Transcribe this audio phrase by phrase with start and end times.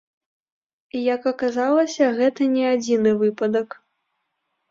[1.13, 3.69] Як аказалася, гэта не адзіны выпадак.